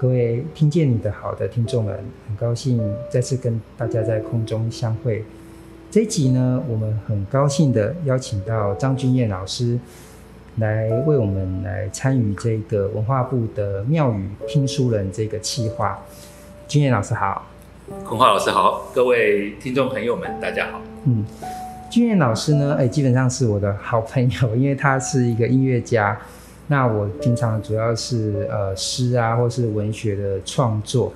[0.00, 5.24] 各位听见你的好的听众们，很高兴再次跟大家在空中相会。
[5.90, 9.76] 这一集呢，我们很高兴的邀请到张君彦老师
[10.58, 15.98] 来为我们来参与这个文化部的庙宇听书人这个企划。
[16.68, 17.46] 君彦老师好，
[18.04, 20.80] 孔浩老师好，各位听众朋友们大家好。
[21.06, 21.24] 嗯，
[21.90, 26.16] 君彦老师呢，哎，基本上是我的好朋友，因为他是一个音乐家。
[26.70, 31.12] 那我平常主要是呃诗啊，或是文学的创作。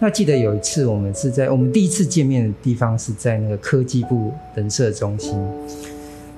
[0.00, 5.34] 那记得有一次，我们是在我们第一次见面的地方是在那个科技部人社中心。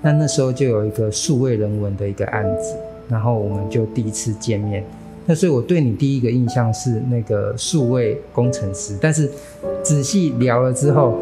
[0.02, 2.76] 那那时候就有一个数位人文的一个案子，
[3.08, 4.84] 然后我们就第一次见面。
[5.26, 9.30] 那所以我对你第一个印象是那个数位工程师，但是
[9.82, 11.18] 仔细聊了之后。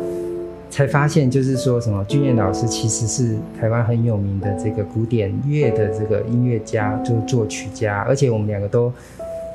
[0.77, 8.93] 才发现，就是说什么君彦老师其实是台湾很有名的这个古典乐的这个音乐家，就是作曲家，而且我们两个都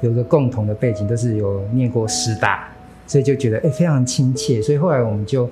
[0.01, 2.67] 有个共同的背景，都是有念过师大，
[3.05, 5.47] 所以就觉得哎、非常亲切，所以后来我们就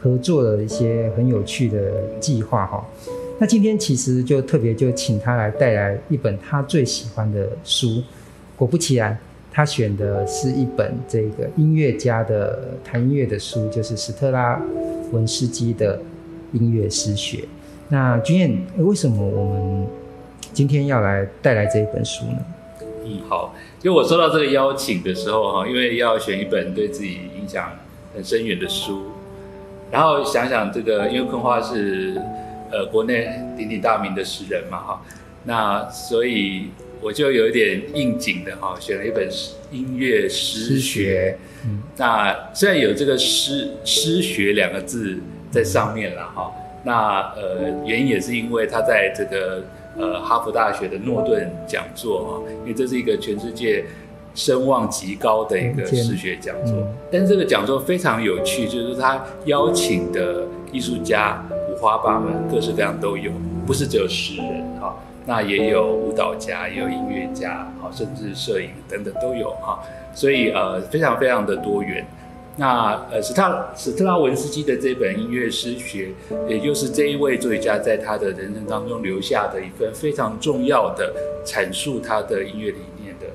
[0.00, 2.82] 合作了一些很有趣的计划哈。
[3.38, 8.02] 那今天其实就特别就请他来带来一本他最喜欢的书，
[8.56, 9.14] 果不其然。
[9.54, 14.58] 他选的是一本这个音乐家的谈音乐的书，就是史特拉
[15.12, 16.00] 文斯基的
[16.52, 17.44] 音乐诗学。
[17.88, 19.86] 那君彦，为什么我们
[20.52, 22.38] 今天要来带来这一本书呢？
[23.04, 27.70] 嗯，好，就我收到这个邀请的时候哈，因为要选一本对自己影响
[28.14, 29.12] 很深远的书，
[29.90, 32.20] 然后想想这个，因为昆花是
[32.70, 35.02] 呃国内鼎鼎大名的诗人嘛哈，
[35.44, 36.66] 那所以。
[37.02, 39.28] 我就有一点应景的哈，选了一本
[39.72, 41.36] 音乐诗学。
[41.64, 45.18] 嗯，那虽然有这个诗诗学两个字
[45.50, 46.52] 在上面了哈，
[46.84, 49.64] 那呃原因也是因为他在这个
[49.96, 53.84] 呃哈佛大学的诺顿讲座哈，因为这是一个全世界
[54.34, 56.76] 声望极高的一个诗学讲座。
[56.76, 63.30] 嗯，但这个讲座非常有趣，就是他邀请的艺术家五花八门，各式各样都有，
[63.66, 64.96] 不是只有诗人哈。
[65.24, 69.82] 那也有舞蹈家，也有音乐家，好，甚至摄影等等都有哈，
[70.14, 72.04] 所以呃非常非常的多元。
[72.56, 76.10] 那呃史特史特拉文斯基的这本音乐诗学，
[76.48, 83.26] 也就是这一位作曲家在他的人生当中留下的一份非常重要的阐述他的音乐理念的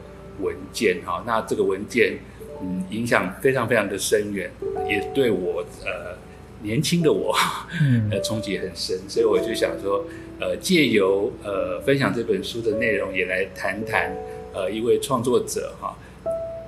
[0.41, 1.23] 文件哈。
[1.25, 2.17] 那这个文件
[2.61, 4.51] 嗯影响非常非常的深远，
[4.87, 6.17] 也对我呃。
[6.63, 7.35] 年轻的我，
[8.09, 10.03] 呃，冲击很深，所以我就想说，
[10.39, 14.15] 呃，借由呃分享这本书的内容，也来谈谈
[14.53, 15.97] 呃一位创作者哈，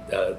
[0.10, 0.36] 呃，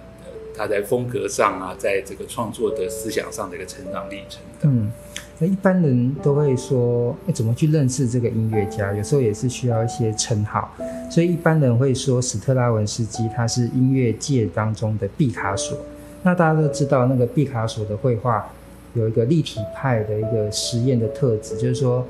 [0.56, 4.42] 他在风格上啊，在这个创作的思想上的一个成长历程。
[4.62, 4.90] 嗯，
[5.38, 8.92] 那一般人都会说，欸，怎么去认识这个音乐家？
[8.92, 10.74] 有时候也是需要一些称号，
[11.10, 15.78] 所以一般人会说，史特拉文斯基他是音乐界当中的毕卡索。
[16.22, 18.50] 那大家都知道，那个毕卡索的绘画。
[18.94, 22.04] 有一个立体派的一个实验的特质，就是说，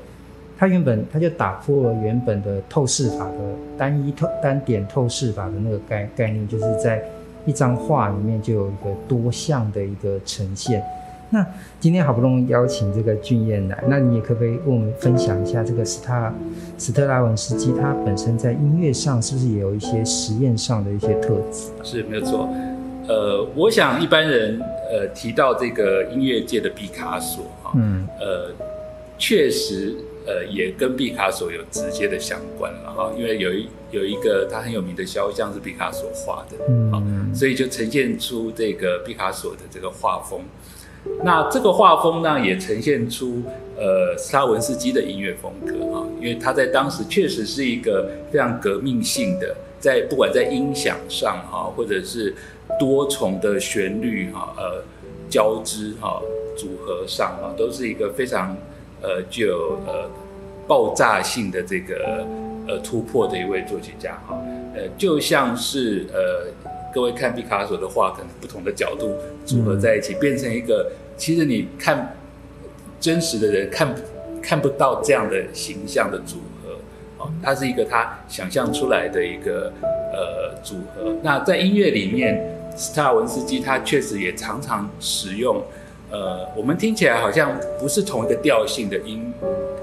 [0.61, 3.37] 他原本他就打破了原本的透视法的
[3.75, 7.03] 单一透单点透视法的那个概概念，就是在
[7.47, 10.83] 一张画里面就有一个多项的一个呈现。
[11.31, 11.43] 那
[11.79, 16.31] 今天好不容易邀请这个俊彦来，那你也可不可以跟我们分享一下这个斯特
[16.77, 21.71] 斯特拉文斯基他本身在音乐上是不是也有一些实验上的一些特质？
[21.81, 22.47] 是，没有错。
[23.07, 24.59] 呃，我想一般人
[24.91, 28.51] 呃提到这个音乐界的毕卡索哈，嗯，呃，
[29.17, 29.95] 确实
[30.25, 40.41] 呃也跟毕卡索有直接的相关了哈，因为有一有一个他很有名的肖像是毕卡索画的，嗯，所以就呈现出这个毕卡索的这个画风。
[41.23, 43.41] 那这个画风呢，也呈现出
[43.75, 52.35] 呃斯拉文斯基的音乐风格啊，因为他在当时确实是一个非常革命性的，在不管在音响上哈，或者是
[52.79, 54.83] 多重的旋律哈，呃
[55.27, 56.21] 交织哈
[56.55, 58.55] 组合上啊，都是一个非常
[59.01, 60.09] 呃具有呃
[60.67, 62.25] 爆炸性的这个
[62.67, 64.39] 呃突破的一位作曲家哈，
[64.75, 66.51] 呃就像是呃。
[66.93, 69.15] 各位看毕卡索的画，可能不同的角度
[69.45, 72.17] 组合在一起，嗯、变成一个其实你看
[72.99, 73.95] 真实的人看
[74.41, 76.73] 看不到这样的形象的组合，
[77.17, 79.71] 哦，它是一个他想象出来的一个
[80.11, 81.15] 呃组合。
[81.23, 85.63] 那在音乐里面，斯塔文斯基他确实也常常使用
[86.11, 89.33] 呃，我们听起来好像不是同一个调性的音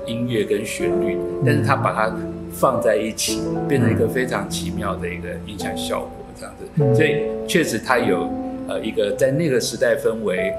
[0.07, 2.15] 音乐跟旋律，但是他把它
[2.53, 6.11] 放在一起，变成一个非常奇妙的一个音响效果。
[6.39, 8.31] 这样子，所以确实它有
[8.69, 10.53] 呃一个在那个时代氛围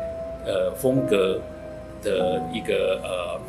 [0.45, 1.39] 呃风格
[2.04, 3.39] 的一个呃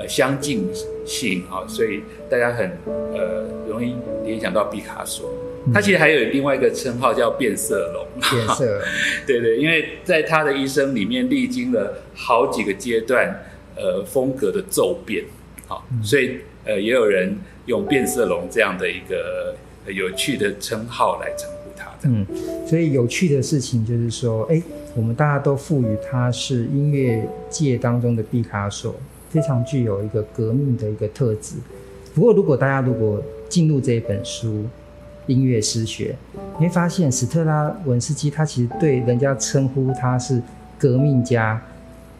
[0.00, 0.68] 呃相近
[1.06, 2.70] 性啊，所以大家很
[3.14, 5.30] 呃容易联想到毕卡索。
[5.72, 8.06] 他其实还有另外一个称号叫变色龙。
[8.30, 8.82] 变色龙，
[9.26, 13.28] 对对，因为在他的一生里面历经了好几个阶段，
[13.76, 15.24] 呃，风格的骤变，
[15.66, 17.36] 好，嗯、所以呃，也有人
[17.66, 19.54] 用变色龙这样的一个
[19.86, 21.90] 有趣的称号来称呼他。
[22.04, 22.26] 嗯，
[22.66, 24.62] 所以有趣的事情就是说，哎，
[24.94, 28.94] 我们大家都赋予他是音乐界当中的毕卡索，
[29.30, 31.56] 非常具有一个革命的一个特质。
[32.14, 34.48] 不过，如果大家如果进入这一本书
[35.26, 36.16] 《音乐诗学》，
[36.58, 40.42] 你会发现史特拉文斯基他其实对人家称呼他是
[40.78, 41.60] 革命家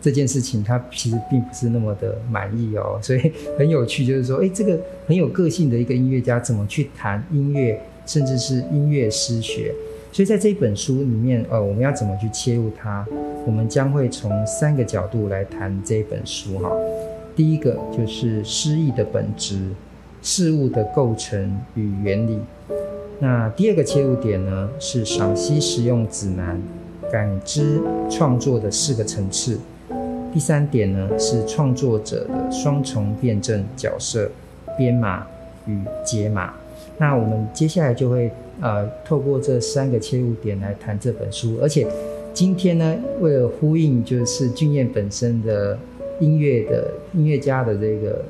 [0.01, 2.99] 这件事情，他其实并不是那么的满意哦。
[3.03, 9.73] 所以很有趣，就是说，哎，这个很有个性的一个音乐家，怎么去谈音乐，甚至是音乐诗学？
[10.13, 13.07] 所以在这本书里面，呃，我们要怎么去切入它？
[13.47, 16.71] 我们将会从三个角度来谈这本书哈。
[17.35, 19.59] 第一个就是诗意的本质，
[20.21, 22.39] 事物的构成与原理。
[23.23, 26.61] 那第二个切入点呢，是赏析实用指南，
[27.09, 27.81] 感知
[28.11, 29.61] 创作的四个层次。
[30.33, 34.29] 第三点呢，是创作者的双重辩证角色，
[34.77, 35.25] 编码
[35.69, 36.55] 与解码。
[36.99, 38.29] 那我们接下来就会
[38.61, 41.57] 呃，透过这三个切入点来谈这本书。
[41.63, 41.87] 而且
[42.35, 45.79] 今天呢，为了呼应就是俊彦本身的。
[46.21, 48.25] 音乐的音乐家的这个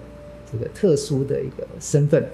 [0.51, 2.25] 这个特殊的一个身份，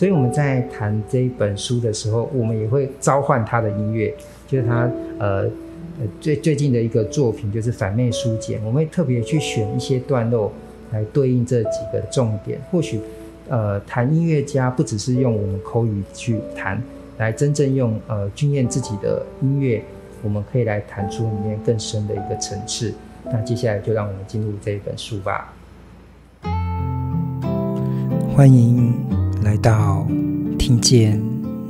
[0.00, 4.14] 所以我们在谈这一本书的时候，我们也会召唤他的音乐，
[4.48, 5.44] 就是他呃
[6.18, 10.50] 最最近的一个作品，就是反面书简，我们会特别去选一些段落
[10.90, 12.58] 来对应这几个重点。
[12.70, 12.98] 或许
[13.50, 16.82] 呃谈音乐家不只是用我们口语去谈，
[17.18, 19.84] 来真正用呃隽彦自己的音乐，
[20.22, 22.94] 我们可以来谈出里面更深的一个层次。
[23.26, 25.52] 那接下来就让我们进入这一本书吧。
[28.34, 28.94] 欢迎
[29.42, 30.06] 来到
[30.58, 31.20] 听见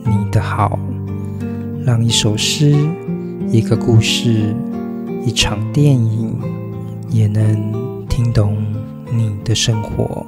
[0.05, 0.79] 你的好，
[1.85, 2.75] 让一首诗、
[3.49, 4.55] 一个故事、
[5.25, 6.37] 一场电影，
[7.09, 8.57] 也能听懂
[9.13, 10.27] 你的生活。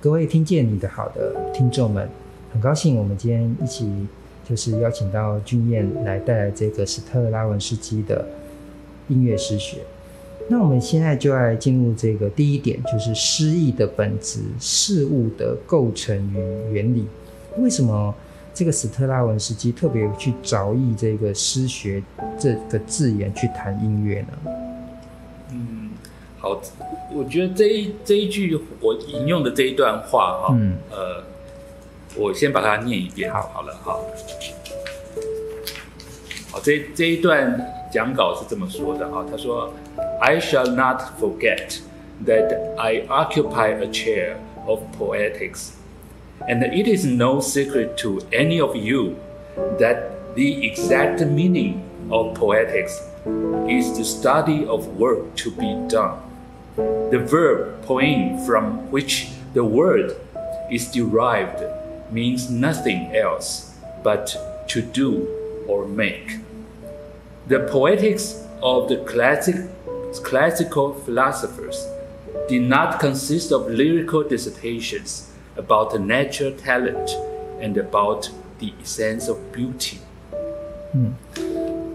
[0.00, 2.08] 各位听见你的好的听众们，
[2.52, 3.88] 很高兴我们今天一起。
[4.48, 8.24] 就是邀请到俊彦来带来这个斯特拉文斯基的
[9.08, 9.78] 音乐诗学。
[10.48, 17.06] 那我们现在就来进入这个第一点，就是诗意的本质、事物的构成与原理。
[17.58, 18.14] 为什么
[18.54, 22.02] 这个史特拉文斯基特别去着意这个诗学
[22.38, 24.28] 这个字眼去谈音乐呢？
[25.52, 25.90] 嗯，
[26.38, 26.60] 好，
[27.12, 31.24] 我觉得这一这一句我引用的这一段话哈，嗯，呃。
[32.18, 34.02] 我先把它念一遍，好，好了，好，
[36.50, 37.60] 好，这这一段
[37.92, 39.70] 讲稿是这么说的啊，他说
[40.20, 41.80] ：“I shall not forget
[42.20, 45.76] that I occupy a chair of poetics,
[46.48, 49.16] and it is no secret to any of you
[49.78, 53.00] that the exact meaning of poetics
[53.68, 56.18] is the study of work to be done.
[56.76, 60.16] The verb poem from which the word
[60.70, 61.62] is derived.”
[62.08, 63.74] Means nothing else
[64.04, 64.36] but
[64.68, 65.26] to do
[65.66, 66.38] or make.
[67.48, 69.56] The poetics of the classic,
[70.22, 71.86] classical philosophers
[72.48, 77.10] did not consist of lyrical dissertations about the natural talent
[77.60, 78.28] and about
[78.58, 79.98] the essence of beauty.
[80.92, 81.14] 嗯，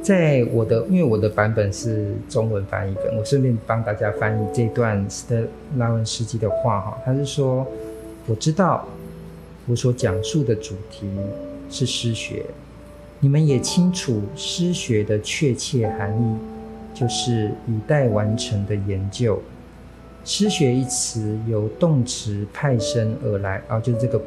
[0.03, 5.47] 在我的，因为我的版本是中文翻译本，我顺便帮大家翻译这段斯特
[5.77, 7.65] 拉文斯基的话哈，他是说，
[8.27, 8.87] 我知道。
[9.67, 11.07] 我所讲述的主题
[11.69, 12.43] 是诗学，
[13.19, 16.35] 你们也清楚诗学的确切含义，
[16.93, 19.41] 就是以待完成的研究。
[20.23, 24.21] 诗学一词由动词派生而来啊，就是这个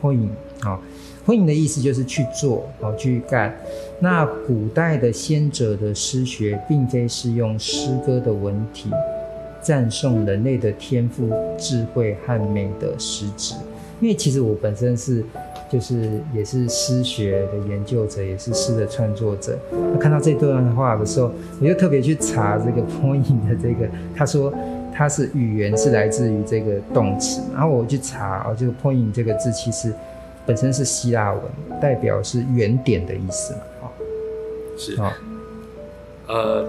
[0.00, 0.28] poem
[0.60, 0.80] 啊
[1.26, 3.52] ，poem 的意思就是去做啊，去干。
[3.98, 8.90] 那古代的先者的诗学，并非是用诗歌的文体
[9.60, 13.56] 赞颂人类的天赋、智慧和美的实质。
[14.00, 15.24] 因为其实我本身是，
[15.70, 19.56] 就是也是诗学的研究者，也是诗的创作者。
[19.70, 24.52] 那看到这段话的时候，我就特别去查这个 point 的这个，他说
[24.92, 29.94] 他是语言是来自于这个动词，然后我去查哦，这个 point 这个字其实
[30.44, 31.42] 本身是希腊文，
[31.80, 33.86] 代表是原点的意思嘛，哦，
[34.76, 35.16] 是啊，
[36.26, 36.66] 呃，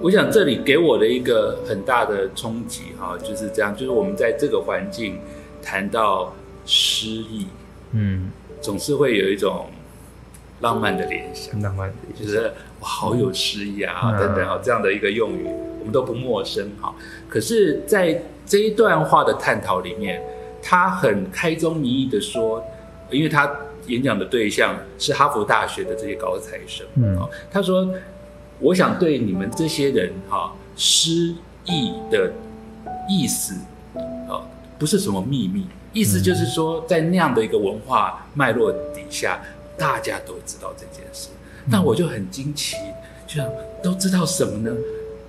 [0.00, 5.18] 我想这里给我的一个很大的冲击哈，就是这样，就是我们在这个环境
[5.60, 6.32] 谈到。
[6.66, 7.46] 诗意，
[7.92, 8.30] 嗯，
[8.60, 9.66] 总是会有一种
[10.60, 15.44] 浪漫的联想，浪漫就是我，好有诗意啊，嗯、等等啊，这样的一个用语，
[15.78, 16.94] 我们都不陌生哈。
[17.28, 20.22] 可是，在这一段话的探讨里面，
[20.62, 22.62] 他很开宗明义的说，
[23.10, 23.50] 因为他
[23.86, 27.18] 演讲的对象是哈佛大学的这些高材生，嗯，
[27.50, 27.88] 他说，
[28.58, 32.30] 我想对你们这些人哈，诗意的
[33.08, 33.54] 意思，
[34.28, 34.44] 啊，
[34.78, 39.40] 不是什么秘密，意思就是说，在那样的一个文化脉络底下，
[39.76, 41.28] 大家都知道这件事。
[41.66, 42.76] 那我就很惊奇，
[43.26, 43.48] 就想
[43.82, 44.76] 都知道什么呢？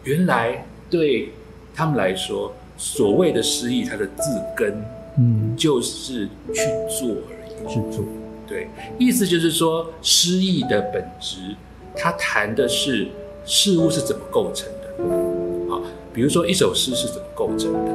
[0.04, 1.32] 原来对
[1.76, 4.84] 他们来说，所谓的诗意，它的字根，
[5.18, 6.62] 嗯，就是去
[7.00, 7.52] 做而已。
[7.68, 8.04] 去做，
[8.48, 11.56] 对，意思就是说，诗意的本质，
[11.96, 13.08] 它谈的是
[13.46, 15.70] 事物是怎么构成的。
[15.70, 15.80] 好，
[16.12, 17.92] 比如说一首诗是怎么构成的，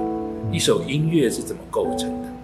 [0.52, 2.35] 一首音乐是怎么构成的，好，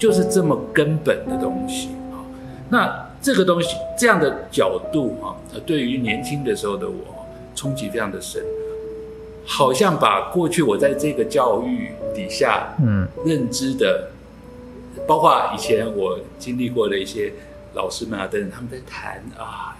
[0.00, 1.90] 就是这么根本的东西。
[2.10, 2.26] 啊，
[2.70, 3.06] 那。
[3.22, 8.42] 这个东西这样的角度啊，对于年轻的时候的我冲击非常的深，
[9.44, 13.06] 好像把过去我在这个教育底下嗯。
[13.26, 14.10] 认知的，
[14.96, 17.30] 嗯、包括以前我经历过的一些
[17.74, 19.76] 老师们啊等等，他们在谈啊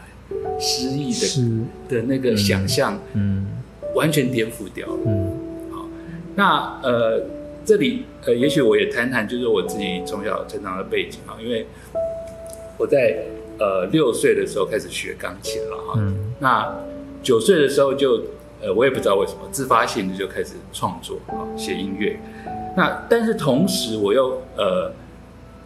[0.61, 1.65] 诗意的诗。
[1.89, 3.47] 的那个想象，嗯，
[3.95, 5.33] 完全颠覆掉了，嗯，
[5.73, 5.87] 好，
[6.35, 7.23] 那呃
[7.71, 11.65] 这里呃也许我也谈谈，就是我自己从小成长的背景啊，因为。
[12.77, 13.17] 我在
[13.61, 16.75] 呃六岁的时候开始学钢琴了哈，嗯、那
[17.23, 18.23] 九岁的时候就
[18.61, 22.19] 呃我也不知道为什么自发性的就开始创作啊写音乐，
[22.77, 24.91] 那但是同时我又呃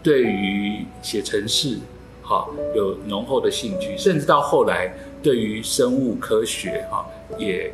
[0.02, 1.78] 对于写程式
[2.20, 4.92] 哈有浓厚的兴趣，甚至到后来
[5.22, 7.06] 对于生物科学哈
[7.38, 7.72] 也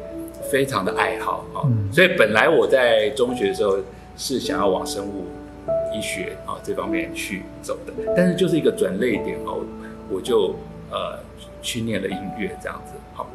[0.53, 3.79] 非常的爱好哈，嗯、所以本来我在中学的时候
[4.21, 5.25] 是想要往生物。
[5.93, 9.59] 医学啊这方面去走的，但是就是一个转类点哦，
[10.09, 10.55] 我就
[10.91, 11.19] 呃
[11.61, 13.27] 去念了音乐这样子，好，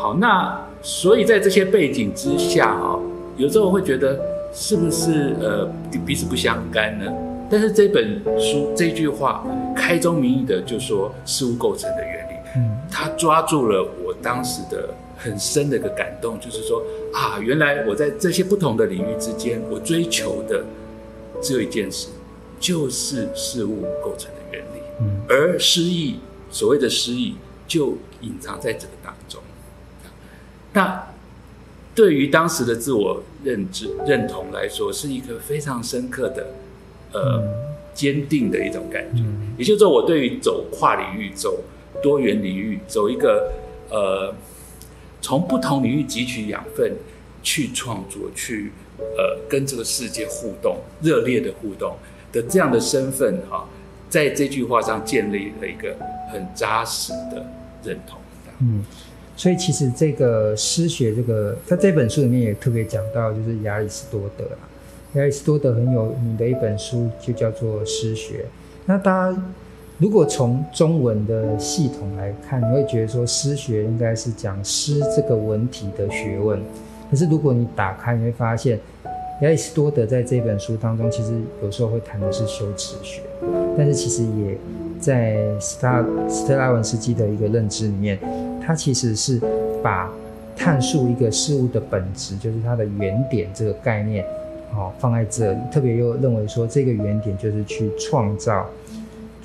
[0.00, 2.98] 好，那所以在这些背景之下啊，
[3.36, 4.18] 有时候会觉得
[4.52, 5.70] 是不是呃
[6.06, 7.04] 彼此不相干呢？
[7.50, 14.88] 但是这本书这句话开宗明义的就说事物构成的原理，嗯，他抓住了我当时的
[15.18, 16.82] 很深的一个感动，就是说
[17.12, 20.64] 啊，原来我在这些不同的领域之间，我追求的。
[21.40, 22.08] 只有一件事，
[22.58, 26.18] 就是事物构成的原理，嗯，而诗意，
[26.50, 27.36] 所谓的诗意，
[27.68, 29.40] 就隐藏在这个当中。
[30.72, 31.06] 那
[31.94, 36.46] 对于当时的自我认知认同来说，是一个非常深刻的，
[37.12, 37.40] 呃，
[37.94, 39.22] 坚定的一种感觉。
[39.56, 41.60] 也就是说，我对于走跨领域、走
[42.02, 43.52] 多元领域、走一个
[43.90, 44.34] 呃，
[45.20, 46.92] 从不同领域汲取养分
[47.42, 48.72] 去创作去。
[49.16, 51.94] 呃，跟这个世界互动、热烈的互动
[52.32, 53.64] 的这样的身份哈，
[54.10, 55.96] 在这句话上建立了一个
[56.32, 57.46] 很扎实的
[57.84, 58.18] 认同。
[58.58, 58.84] 嗯，
[59.36, 64.66] 所以其实这个诗学，这个在这本书里面也特别讲到，就是亚里士多德啊，
[65.12, 68.38] 亚里士多德很有名的一本书就叫做《诗学》。
[68.86, 69.42] 那大家
[69.98, 76.62] 如果从中文的系统来看，你会觉得说诗学应该是讲诗这个文体的学问。
[77.10, 78.78] 可是如果你打开，你会发现，
[79.42, 83.22] 亚里士多德在这本书当中，其实有时候会谈的是修辞学，
[83.76, 84.56] 但是其实也
[85.00, 88.20] 在斯特斯特拉文斯基的一个认知里面，
[88.64, 89.40] 他其实是
[89.82, 90.08] 把
[90.56, 94.24] 探述一个事物的本质，就是它的原点这个概念，
[94.76, 98.64] 哦，放在这里，特别又认为说这个原点就是去创造。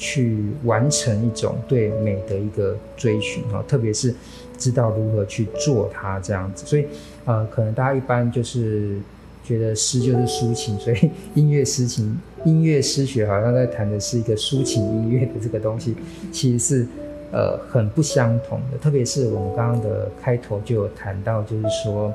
[0.04, 4.14] 去完成一种对美的一个追寻啊，特别是
[4.58, 6.86] 知道如何去做它这样子，所以
[7.24, 8.98] 呃，可能大家一般就是
[9.46, 15.96] 觉得诗就是抒情，所以音乐诗情、 音乐诗学好像在谈的是一个抒情音乐的这个东西，
[16.34, 16.88] 其实是
[17.32, 18.78] 呃很不相同的。
[18.78, 22.14] 特别是我们刚刚的开头就有谈到，就是说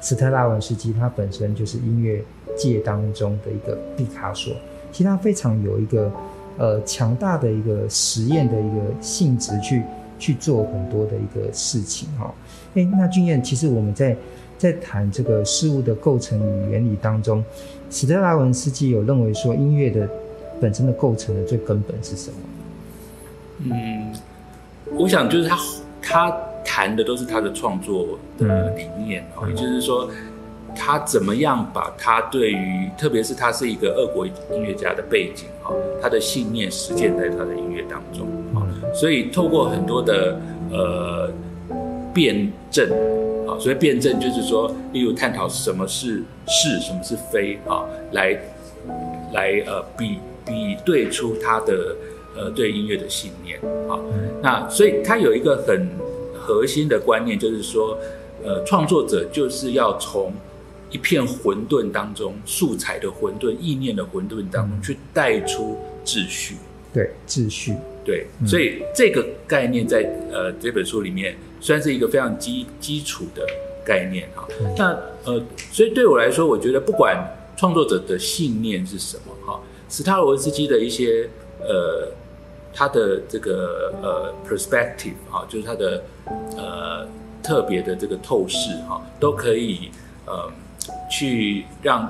[0.00, 2.24] 斯特拉文斯基他本身就是音乐
[2.56, 4.54] 界当中的一个毕卡索，
[4.90, 6.10] 其实他非常有一个。
[6.58, 9.82] 呃，强大的一个实验的一个性质，去
[10.18, 12.32] 去做很多的一个事情哈。
[12.74, 14.16] 哎、欸，那俊彦，其实我们在
[14.56, 17.44] 在谈这个事物的构成与原理当中，
[17.90, 20.08] 史特拉文斯基有认为说，音乐的
[20.60, 22.36] 本身的构成的最根本是什么？
[23.64, 24.12] 嗯，
[24.94, 25.58] 我想就是他
[26.00, 30.08] 他谈的都是他的创作的理念哦，嗯、也就是说。
[30.76, 38.62] 他怎么样把他对于，特别是他是一个俄国音乐家的背景啊，他的信念实践在他的音乐当中啊，
[38.94, 40.38] 所以透过很多的
[40.70, 41.30] 呃
[42.14, 42.88] 辩证
[43.48, 48.38] 啊，所以辩证就是说，例如探讨什么是是，什么是非啊，来
[49.32, 51.96] 来呃比比对出他的
[52.36, 53.98] 呃对音乐的信念啊，
[54.42, 55.88] 那所以他有一个很
[56.34, 57.98] 核心的观念，就是说，
[58.44, 60.32] 呃，创作者就是要从
[60.90, 66.56] 一片混沌当中，素材的混沌、意念的混沌当中，去带出秩序。
[66.92, 67.74] 对，秩序。
[68.04, 73.44] 对，所以这个概念在呃这本书里面，算是一个非常基基础的
[73.84, 74.46] 概念哈。
[74.78, 77.18] 那呃，所以对我来说，我觉得不管
[77.56, 81.28] 创作者的信念是什么哈，斯塔罗文斯基的一些
[81.58, 82.08] 呃
[82.72, 86.04] 他的这个呃 perspective 哈，就是他的
[86.56, 87.04] 呃
[87.42, 89.90] 特别的这个透视哈，都可以
[90.26, 90.48] 呃。
[91.10, 92.08] 去让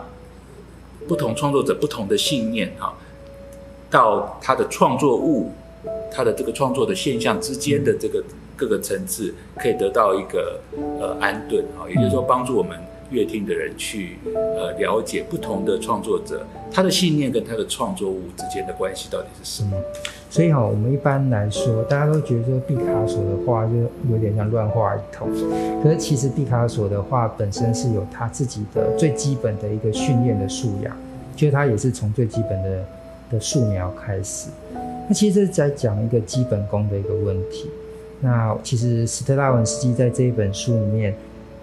[1.08, 2.92] 不同创作者不同的信念哈，
[3.90, 5.52] 到他的创作物，
[6.10, 8.22] 他的这个创作的现象之间的这个
[8.56, 10.60] 各个层次，可以得到一个
[10.98, 12.76] 呃安顿啊，也就是说帮助我们
[13.10, 19.76] 乐听的人去呃了解不同的创作者他的信念跟他的创作物之间的关系到底是什么。
[20.28, 23.72] 所以哈，我们一般来说，大家都觉得说毕卡索的画就
[24.10, 25.30] 有点像乱画一通。
[25.82, 30.94] 可是其实毕卡索的画本身是有他自己的最基本的一个训练的素养，
[31.34, 32.84] 就是他也是从最基本的
[33.30, 34.50] 的素描开始。
[35.08, 37.70] 那其实是在讲一个基本功的一个问题。
[38.20, 41.14] 那其实斯特拉文斯基在这一本书里面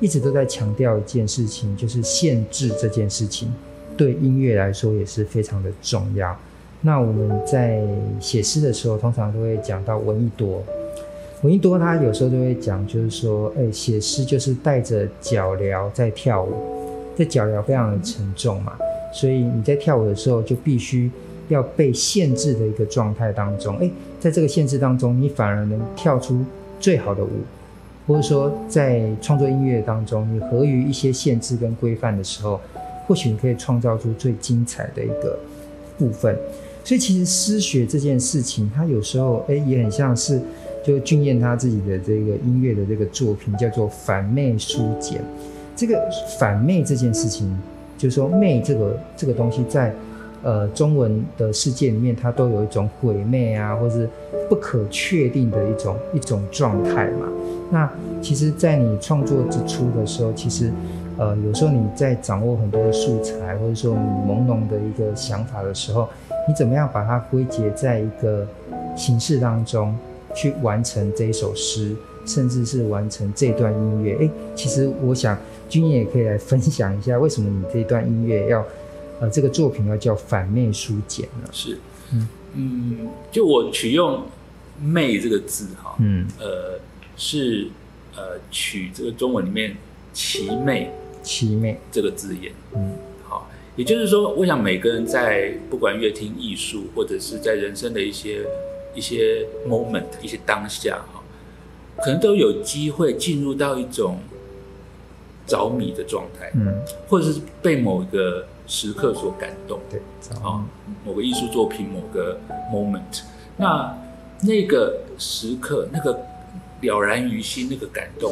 [0.04, 3.50] 一直都在强调一件事情，就是限制这件事情
[3.96, 6.38] 对音乐来说也是非常的重要。
[6.82, 7.82] 那我们在
[8.20, 10.62] 写诗的时候，通常都会讲到闻一多。
[11.44, 16.52] 闻一多他有时候都会讲，就是说，哎，写诗就是带着脚镣在跳舞，
[17.16, 18.74] 这脚镣非常的沉重嘛，
[19.14, 21.10] 所以你在跳舞的时候就必须
[21.48, 26.44] 要被限制的一个状态当中，哎，在这个限制当中，你反而能跳出
[26.78, 27.30] 最好的舞，
[28.06, 32.60] 或者说在创作音乐当中，你合于一些限制跟规范的时候，
[33.08, 35.38] 或许你可以创造出最精彩的一个
[35.98, 36.38] 部分。
[36.84, 40.42] 所以其实诗学这件事情，它有时候哎也很像是，
[40.86, 45.22] 就俊彦他自己的这个音乐的这个作品叫做反媚书简。
[45.76, 45.98] 这个
[46.38, 47.50] 反媚这件事情，
[47.98, 49.94] 就是说媚这个这个东西在
[50.44, 54.08] 呃中文的世界里面，它都有一种鬼魅啊，或是
[54.48, 57.28] 不可确定的一种一种状态嘛。
[57.72, 57.90] 那
[58.22, 60.72] 其实，在你创作之初的时候，其实
[61.18, 66.08] 呃有时候你在掌握很多的素材，或者说你朦胧的一个想法的时候。
[66.46, 68.46] 你怎么样把它归结在一个
[68.98, 69.96] 形式当中，
[70.36, 74.18] 去完成这一首诗，甚至是完成这段音乐？
[74.18, 75.38] 诶，其实我想
[75.70, 78.62] 君也可以来分享一下，为什么你这段音乐要，
[79.20, 81.50] 呃，这个作品要叫反媚书简了？
[81.52, 81.78] 是，
[82.12, 84.24] 嗯嗯，就我取用
[84.82, 86.80] “媚”这个字哈，嗯，呃，
[87.16, 87.68] 是
[88.16, 89.76] 呃取这个中文里面
[90.14, 90.92] “奇媚
[91.24, 92.96] ”“奇媚”这个字眼，嗯。
[93.24, 98.46] 好也就是说，我想每个人在不管乐听艺术，或者是在人生的一些
[98.94, 101.24] 一些 moment、一些当下哈，
[101.98, 104.20] 可能都有机会进入到一种
[105.48, 110.02] 着迷的状态，嗯，或者是被某个时刻所感动，对，
[110.44, 110.64] 啊，
[111.06, 112.40] 某个艺术作品、某个
[112.72, 113.22] moment，
[113.58, 113.98] 那
[114.42, 116.26] 那个时刻、那个
[116.82, 118.32] 了然于心、那个感动，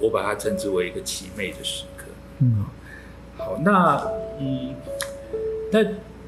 [0.00, 2.04] 我把它称之为一个奇美的时刻，
[2.40, 2.64] 嗯。
[3.38, 4.02] 好，那
[4.40, 4.74] 嗯，
[5.70, 5.80] 那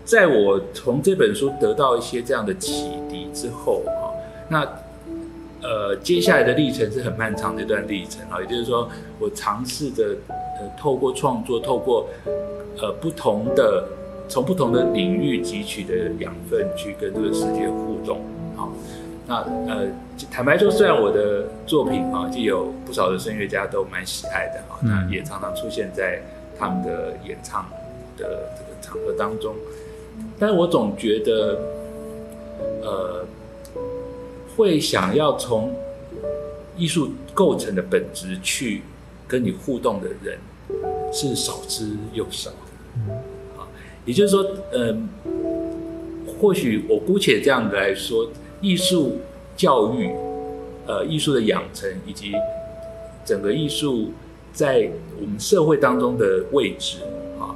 [0.05, 4.13] 在我从这本书得到一些这样的启迪之后啊，
[4.51, 4.63] 那
[5.63, 12.09] 呃，接下来的历程是很漫长的一段历程啊，也就是说，我尝试着呃，透过创作，透过
[12.81, 13.89] 呃不同的
[14.29, 18.21] 从不同的领域汲取的养分，去跟这个世界互动。
[18.57, 18.73] 好，
[19.27, 19.87] 那呃，
[20.31, 26.21] 坦白说，虽然我的作品啊，就有不少的声乐家都蛮喜爱的啊，那也常常出现在。
[26.61, 27.71] 他们的演唱
[28.17, 29.55] 的这个场合当中，
[30.41, 31.57] 但是我总觉得，
[32.83, 33.25] 呃，
[34.59, 35.73] 会想要从
[36.77, 38.83] 艺术构成的本质去
[39.27, 40.37] 跟你互动的人
[41.13, 42.51] 是少之又少。
[42.97, 43.15] 嗯，
[43.57, 43.63] 啊，
[44.05, 45.09] 也就是说，嗯，
[46.39, 48.29] 或许我姑且这样子来说，
[48.61, 49.19] 艺术
[49.57, 50.13] 教育，
[50.87, 52.33] 呃，艺术的养成以及
[53.25, 54.11] 整个艺术。
[54.51, 54.91] 在
[55.21, 56.99] 我们社会当中的位置
[57.39, 57.55] 啊，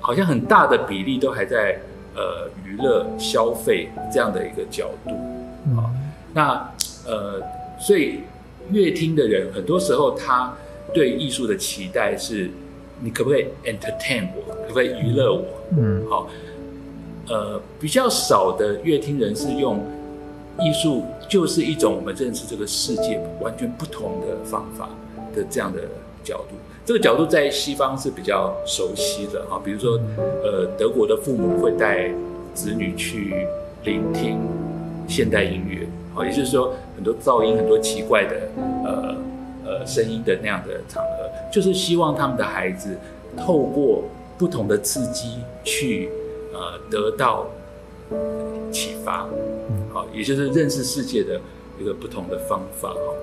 [0.00, 1.78] 好像很大的比例都还在
[2.16, 5.12] 呃娱乐消费这样的一个角度
[5.76, 5.90] 啊。
[6.32, 6.72] 那
[7.06, 7.42] 呃，
[7.78, 8.20] 所以
[8.70, 10.54] 乐听的人很多时候他
[10.94, 12.50] 对艺术的期待是，
[13.00, 15.44] 你可不可以 entertain 我，可不可以娱乐我？
[15.76, 16.28] 嗯，好，
[17.28, 19.84] 呃，比较少的乐听人是用
[20.58, 24.88] 艺术就是一种我们认识这个世界完全不同的方法。
[25.32, 25.82] 的这样的
[26.24, 29.92] 角度，这个角度在西方是比较熟悉的哈，比如说，
[30.42, 32.10] 呃，德国的父母会带
[32.52, 33.46] 子女去
[33.84, 34.40] 聆听
[35.10, 38.48] 现代音乐，好，也就是说很多噪音、很多奇怪的
[38.84, 39.16] 呃
[39.64, 42.96] 呃呃声音的那样的场合，就是希望他们的孩子
[43.36, 44.04] 透过
[44.38, 46.08] 不同的刺激去
[46.54, 47.48] 呃得到
[48.70, 49.26] 启发，
[49.92, 51.40] 好，也就是认识世界的
[51.80, 52.90] 一个不同的方法。
[52.90, 53.14] 哈。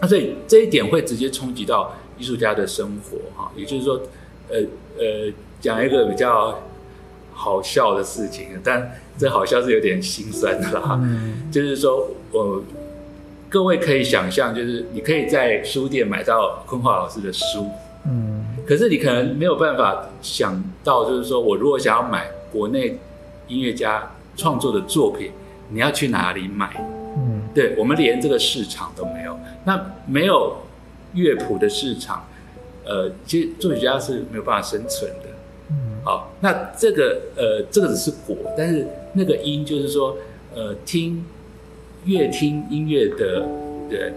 [0.00, 3.18] 那所以这一点会直接冲击到艺术家的生活。
[3.36, 4.00] 哈，也就是说，
[4.48, 4.58] 呃
[4.96, 6.58] 呃，讲一个比较
[7.34, 10.98] 好笑的事情，但这好像是有点心酸的啦。
[11.02, 12.64] 嗯，就是说我。
[13.52, 17.66] 各位可以想象，就是你可以在书店买到坤华老师的书，
[18.06, 22.96] 嗯，可是你可能没有办法想到，就是说我如果想要买国内
[23.48, 25.32] 音乐家创作的作品，
[25.68, 26.76] 你要去哪里买？
[27.16, 30.58] 嗯，对，我们连这个市场都没有，那没有
[31.14, 32.24] 乐谱的市场，
[32.84, 35.28] 呃，其实作曲家是没有办法生存的。
[35.70, 40.16] 嗯，好，那这个呃，这个只是果，但是那个音就是说，
[40.54, 41.24] 呃，听。
[42.06, 43.46] 乐听音乐的
[43.90, 44.14] 人，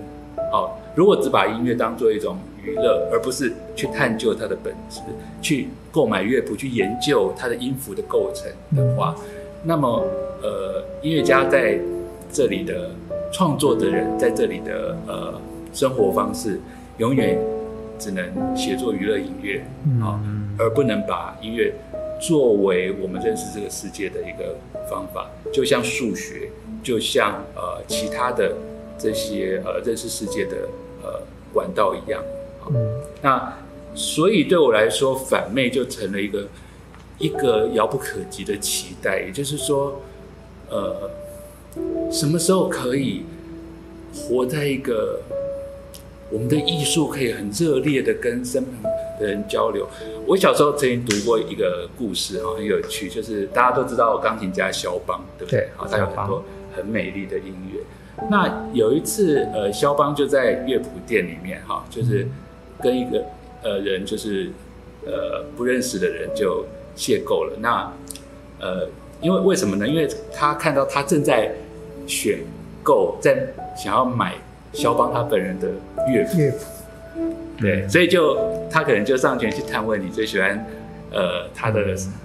[0.53, 5.01] 哦，如果只把音乐当做一种娱乐，而不是去探究它的本质，
[5.41, 9.13] 去购买乐谱，去研究它的音符的构成的话，
[9.63, 10.01] 那么，
[10.41, 11.77] 呃，音乐家在
[12.31, 12.91] 这里的
[13.33, 15.33] 创作的人，在这里的呃
[15.73, 16.61] 生活方式，
[16.99, 17.37] 永远
[17.99, 19.59] 只能写作娱乐音乐，
[20.01, 20.19] 啊、哦，
[20.57, 21.73] 而不能把音乐
[22.23, 24.55] 作为我们认识这个世界的一个
[24.89, 26.49] 方法，就像数学。
[26.83, 28.53] 就像呃其他的
[28.99, 30.67] 这些呃认识世界的
[31.01, 31.21] 呃
[31.53, 32.21] 管道一样，
[32.69, 33.53] 嗯，那
[33.95, 36.45] 所以对我来说，反昧就成了一个
[37.19, 39.21] 一个遥不可及的期待。
[39.21, 40.01] 也就是说，
[40.69, 41.09] 呃，
[42.11, 43.23] 什么时候可以
[44.13, 45.21] 活在一个
[46.29, 49.87] 我们的艺术可以很热烈的跟身旁的人交流？
[50.25, 55.69] 我小时候曾经读过一个故事哈，很有趣，就是大家都知道钢琴家肖邦，对不对？
[55.75, 56.43] 好，他有很多。
[56.75, 57.79] 很美丽的音乐。
[58.31, 62.27] 那有一次，呃，肖邦就在乐谱店里面，哈，就是
[62.81, 63.23] 跟一个
[63.61, 64.49] 呃人，就是
[65.05, 66.65] 呃不认识的人就
[66.97, 67.53] 邂逅了。
[67.59, 67.93] 那
[68.59, 68.89] 呃，
[69.21, 69.87] 因为为什么呢？
[69.87, 71.53] 因为他看到他正在
[72.07, 72.39] 选
[72.81, 74.33] 购，在想要买
[74.71, 75.67] 肖邦他本人的
[76.07, 76.57] 乐谱，
[77.59, 78.37] 对，所以就
[78.69, 80.65] 他可能就上前去探问你最喜欢。
[81.15, 81.79] 呃，他的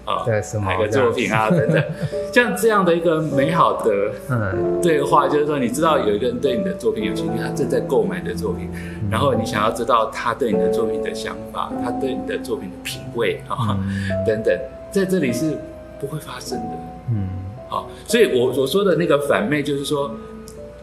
[0.07, 0.25] 啊，
[0.65, 1.85] 哪个作品啊等等，
[2.33, 3.93] 像这样的一个美好的
[4.31, 4.81] 嗯。
[4.81, 8.71] 对话，就是说，你知道有一个人对你的作品有兴趣，他正在购买你的作品，
[9.11, 13.79] 然后你想要知道他对你的作品的想法，他对你的作品的品味啊
[14.27, 14.59] 等等，
[14.91, 15.59] 在这里是
[16.01, 16.71] 不会发生的。
[17.11, 17.29] 嗯，
[17.69, 20.11] 好，所以我所说的那个反面，就是说，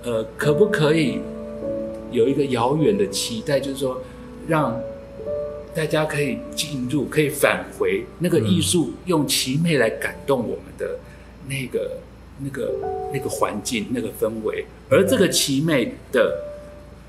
[0.03, 1.21] 呃，可不可以
[2.12, 3.99] 有一个遥远的期待，就是说，
[4.47, 4.79] 让。
[5.75, 10.97] 大家可以进入，可以返回那个艺术，用奇魅来感动我们的
[11.49, 11.97] 那个、
[12.39, 12.73] 那个、
[13.12, 14.65] 那个环境、那个氛围。
[14.89, 16.34] 而这个奇魅的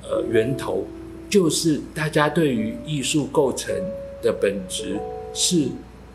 [0.02, 0.84] 呃源头，
[1.30, 3.72] 就是大家对于艺术构成
[4.20, 4.98] 的本质
[5.32, 5.68] 是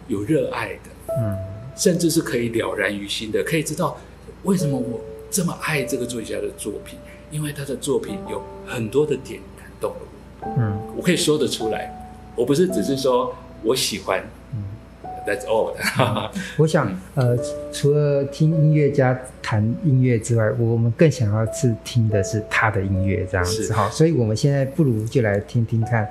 [0.10, 1.38] 有热爱的，嗯，
[1.78, 3.98] 甚至是可以了然于心的，可以知道
[4.44, 7.00] 为什么我这么爱这个作家的作品，
[7.32, 10.08] 因为他的作品有很多的点感动了我，
[10.58, 11.92] 嗯，我可以说得出来。
[12.36, 14.24] 我不是只是说我喜欢，
[14.54, 14.64] 嗯
[15.28, 15.74] ，That's all。
[16.58, 17.38] 我想，呃，
[17.72, 23.90] 除了听音乐家弹音乐之外，我们更想要是听的是他的音乐，这样子哈。
[23.90, 26.08] 所以，我们现在不如就来听听看，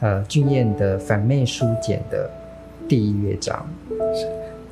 [0.00, 2.28] 呃，俊彦的《反昧书简》的
[2.88, 3.66] 第一乐章。
[4.14, 4.26] 是，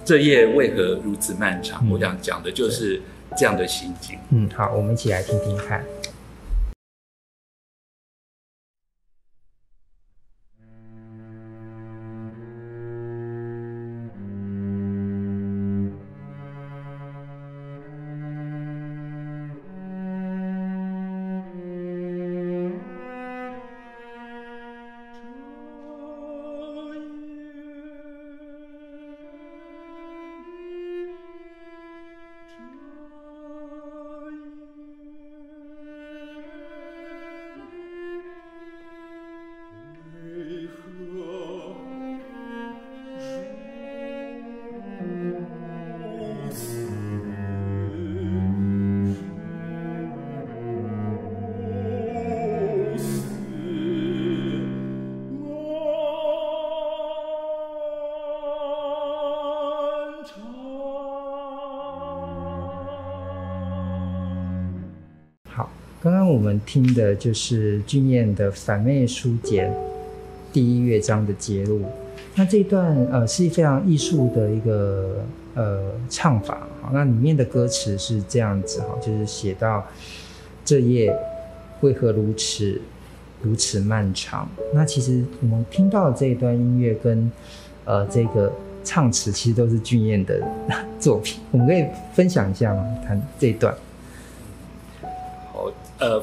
[0.04, 1.80] 这夜为何如此漫长？
[1.86, 3.00] 嗯，我想讲的就是
[3.36, 4.18] 这样的心境。
[4.30, 5.82] 嗯，好，我们一起来听听看。
[66.48, 69.70] 们听的就是俊彦的《反面书简》
[70.50, 71.82] 第一乐章的节录。
[72.34, 75.22] 那这一段呃是非常艺术的一个
[75.54, 76.66] 呃唱法。
[76.80, 79.86] 好，那里面的歌词是这样子哈，就是写到
[80.64, 81.14] 这夜
[81.82, 82.80] 为何如此
[83.42, 84.48] 如此漫长。
[84.72, 87.30] 那其实我们听到的这一段音乐跟
[87.84, 88.50] 呃这个
[88.82, 90.40] 唱词，其实都是俊彦的
[90.98, 91.42] 作品。
[91.50, 91.84] 我们可以
[92.14, 92.82] 分享一下吗？
[93.06, 93.74] 谈这一段。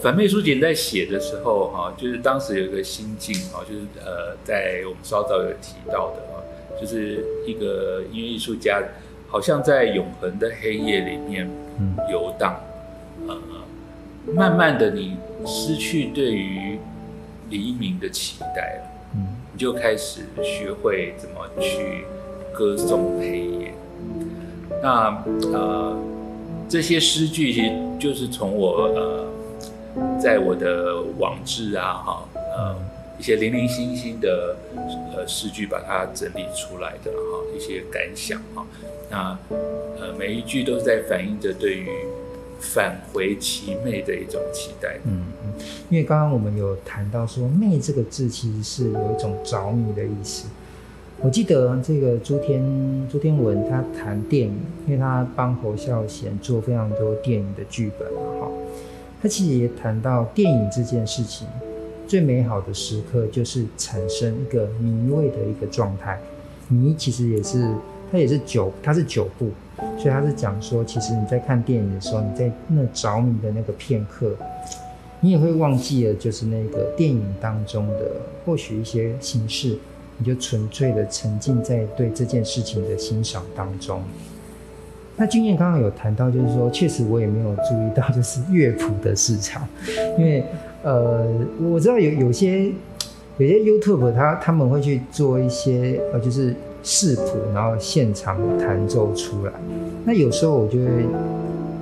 [0.05, 6.43] 反背书简在写的时候，哈，就是当时有一个心境，哈，就是呃，在我们稍早有提到的，哈，
[6.79, 8.83] 就是一个音乐艺术家，
[9.27, 11.49] 好像在永恒的黑夜里面
[12.11, 12.55] 游荡，
[13.27, 13.35] 呃，
[14.31, 16.77] 慢慢的你失去对于
[17.49, 18.83] 黎明的期待了，
[19.15, 22.05] 嗯，你就开始学会怎么去
[22.53, 23.73] 歌颂黑夜。
[24.83, 25.97] 那呃，
[26.69, 29.25] 这些诗句其实就是从我呃，
[30.19, 32.23] 在我的网志啊，哈，
[32.57, 32.75] 呃，
[33.17, 34.55] 一些零零星星的
[35.15, 38.65] 呃诗句把它整理出来的哈，一些感想哈。
[39.09, 39.37] 那
[39.99, 41.87] 呃，每一句都是在反映着对于。
[42.57, 44.97] 返回其妹的一种期待。
[45.03, 45.53] 嗯嗯，
[45.89, 50.47] 因为刚刚我们有谈到说“妹”这个字其实是有一种着迷的意思。
[51.19, 58.47] 我记得这个朱天朱天文他谈电影，因为他帮侯孝贤做非常多电影的剧本嘛，哈。
[59.25, 61.47] 他其实也谈到电影这件事情
[62.05, 66.19] 最美好的时刻就是产生一个迷味的一个状态。
[66.67, 67.67] 迷其实也是，
[68.11, 69.49] 它也是九，它是九部。
[69.97, 74.35] 所以他是讲说，其实你在看电影的时候，你在那着迷的那个片刻，
[75.21, 78.11] 你也会忘记了，就是那个电影当中的
[78.45, 79.75] 或许一些形式，
[80.19, 84.03] 你就纯粹的沉浸在对这件事情的欣赏当中。
[85.17, 89.67] 那隽彦刚刚有谈到，就是说，确实我也没有注意到，就是乐谱的市场，
[90.17, 90.43] 因为
[90.83, 91.25] 呃，
[91.71, 92.65] 我知道有有些
[93.37, 96.53] 有些 YouTube 他他们会去做一些呃，就是。
[96.87, 99.51] 视谱，然后现场弹奏出来。
[100.03, 100.85] 那有时候我就会，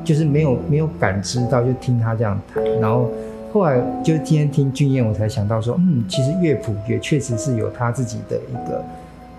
[0.01, 2.63] 就是没有没有感知到，就听他这样弹。
[2.79, 3.11] 然后
[3.51, 8.81] 后来就今天听隽彦，我才想到说，嗯，其实乐谱也确实是有他自己的一个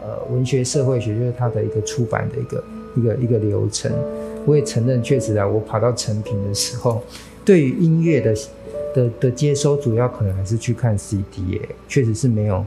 [0.02, 2.62] 呃文学社会学，就是他的一个出版的一个
[2.96, 3.90] 一个一个流程。
[4.46, 7.02] 我也承认，确实啊，我跑到成品的时候，
[7.44, 8.34] 对于音乐的
[8.94, 12.64] 的的接收，主要可能还是去看 CD 耶，确实是没有。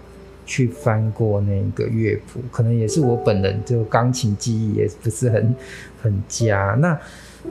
[0.50, 5.54] 去翻过那个乐谱，可能也是我本人就钢琴技艺也不是很
[6.02, 6.74] 很佳。
[6.80, 6.98] 那，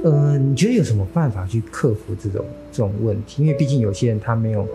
[0.03, 3.43] 呃，你觉得有什么办法去克服这种这种问题？
[3.43, 4.67] 因为毕竟有些人他没有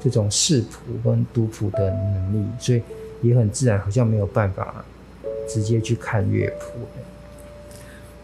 [0.00, 2.80] 这种视谱跟读谱的能力，所以
[3.20, 4.82] 也很自然，好像没有办法
[5.46, 6.78] 直接去看乐谱。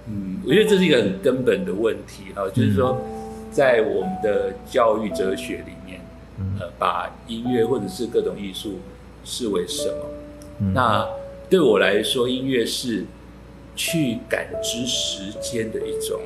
[0.09, 3.01] 嗯，我觉得这是一个很根本的问题啊，就是说，
[3.51, 6.01] 在我们的教育哲学里面，
[6.61, 8.79] 呃，把音乐或者是各种艺术。
[9.27, 10.05] 视为什么？
[10.61, 11.09] 嗯、那
[11.49, 13.07] 对我来说，音乐是
[13.75, 16.21] 去感知时间的一种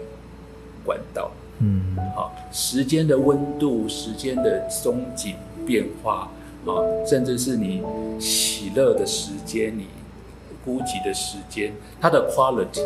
[0.85, 1.31] 管道。
[1.61, 6.29] 嗯，好，时间的温度、时间的松紧变化，
[6.67, 7.81] 啊，甚至是你
[8.19, 9.87] 喜乐的时间、你
[10.65, 12.83] 孤寂的时间，它的 quality，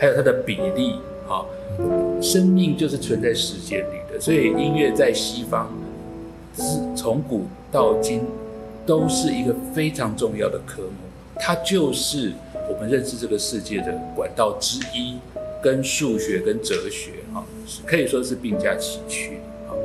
[0.00, 0.94] 还有它的比例，
[1.28, 1.46] 啊，
[2.20, 4.18] 生命就是存在时间里的。
[4.18, 5.72] 所以音乐在西方
[6.56, 8.22] 是从古到今。
[8.86, 10.88] 都是一个非常重要的科目，
[11.36, 12.32] 它就是
[12.68, 15.16] 我们认识这个世界的管道之一，
[15.62, 17.44] 跟数学跟哲学啊，
[17.86, 19.76] 可以说是并驾齐驱啊。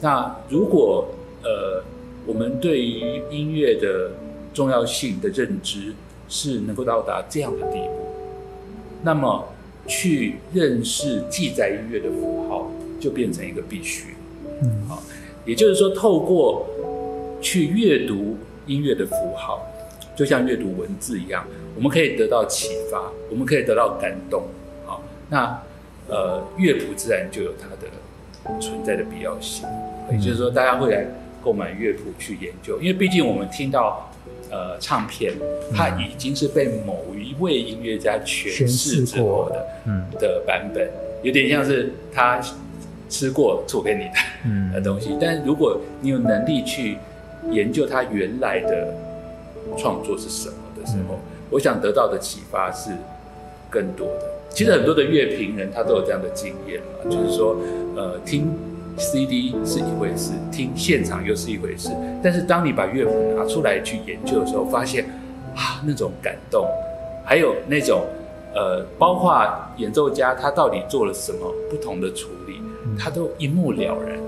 [0.00, 1.06] 那如果
[1.42, 1.82] 呃，
[2.24, 4.12] 我们对于音乐的
[4.54, 5.92] 重要性的认知
[6.28, 8.06] 是能够到达这样的地步，
[9.02, 9.44] 那么
[9.86, 12.70] 去认识记载音乐的符号
[13.00, 14.14] 就变成一个必须。
[14.62, 15.02] 嗯，好，
[15.44, 16.66] 也就是说，透过
[17.40, 18.36] 去阅读。
[18.68, 19.64] 音乐的符号，
[20.16, 21.46] 就像阅读文字一样，
[21.76, 24.42] 我们可以得到启发，我们可以得到感动。
[24.84, 25.62] 好，那
[26.08, 29.68] 呃，乐谱自然就有它的存在的必要性。
[30.10, 31.06] 也就是说，大家会来
[31.44, 34.12] 购买乐谱去研究，因为毕竟我们听到
[34.50, 35.32] 呃唱片，
[35.74, 40.88] 它已经是被某一位音乐家诠释之后的，嗯，的版本，
[41.22, 42.40] 有点像是他
[43.08, 44.10] 吃过做给你的
[44.44, 45.16] 嗯的东西。
[45.20, 46.98] 但是如果你有能力去
[47.50, 48.94] 研究他原来的
[49.76, 51.18] 创作是什么的时候，嗯、
[51.50, 52.90] 我想得到的启发是
[53.70, 54.22] 更多的。
[54.50, 57.56] 其实很多的乐评人他都有这样的经验嘛，嗯、就是说，
[57.94, 58.50] 呃，听
[58.98, 61.90] CD 是一回事，听现场又是一回事。
[62.22, 65.04] 但是当你把乐谱拿出来去研究的时候，发现
[65.54, 66.66] 啊，那种感动，
[67.24, 68.04] 还有那种
[68.54, 72.60] 呃，包括演奏家他到底做了什么不同的处理，
[72.98, 74.18] 他都一目了然。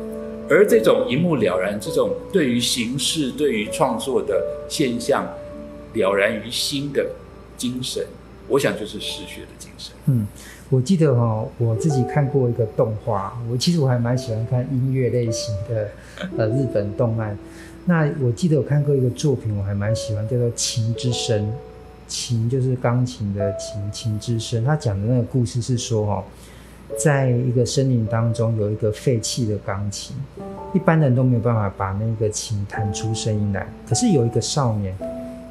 [0.50, 5.26] 而这种一目了然，这种对于形式、对于创作的现象
[5.94, 7.06] 了然于心的
[7.56, 8.06] 精神，
[8.48, 9.92] 我想就是诗学的精神。
[10.06, 10.26] 嗯，
[10.70, 15.88] 我记得哈、哦，我自己看过一个动画，我其实我还蛮喜欢看音乐类型的
[16.36, 17.36] 呃日本动漫。
[17.86, 21.42] 那我记得我看过一个作品，我还蛮喜欢，叫做《琴之声》。
[22.06, 24.64] 琴就是钢琴的琴，琴之声。
[24.64, 26.24] 他讲的那个故事是说，哦，
[26.98, 30.16] 在一个森林当中有一个废弃的钢琴，
[30.72, 33.66] 一般人都没有办法把那个琴弹出声音来。
[33.86, 34.94] 可是有一个少年，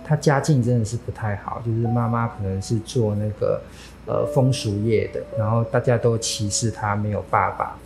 [0.07, 3.61] 他家境真的是不太好，就是妈妈可能是做那个
[4.05, 7.77] 呃风俗业的，然后大家都歧视他没有爸爸。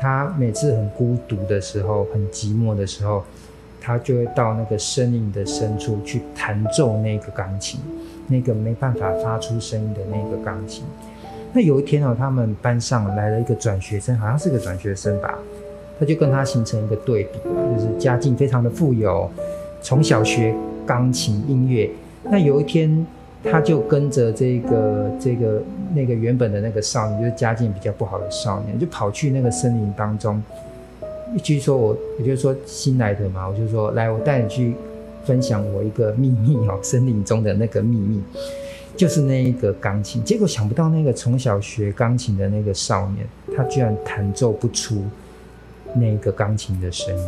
[0.00, 3.22] 他每次很孤独的时候，很寂寞的时候，
[3.80, 7.78] 他就会到那个森林的深处去弹奏那个钢琴。
[8.32, 10.84] 那个没办法发出声音的那个钢琴。
[11.52, 15.36] 那有一天哦，他们班上来了一个转学生，好像是个转学生吧，
[15.98, 19.28] 他就跟他形成一个对比，就是家境非常的富有，
[19.82, 20.54] 从小学
[20.90, 21.88] 钢琴音乐。
[22.24, 23.06] 那有一天，
[23.44, 25.62] 他就跟着这个这个
[25.94, 30.42] 那个原本的那个少年，就是家境比较不好的少年，就跑去那个森林当中。
[31.36, 34.74] 一句说我，也就是说新来的嘛，我就说来，我带你去。
[35.22, 38.22] 分享我一个秘密哦， 森林中的那个秘密，
[38.96, 40.24] 就是那一个钢琴。
[40.24, 45.04] 结果想不到那个从小学钢琴的那个少年，他居然弹奏不出
[45.94, 47.24] 那个钢琴的声音。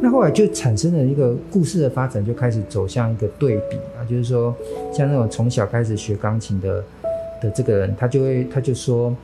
[0.00, 4.54] 那后来就产生了一个故事的发展，就开始走向一个对比啊，就是说
[4.92, 6.84] 像那种从小开始学钢琴的
[7.40, 9.14] 的这个人，他就会他就说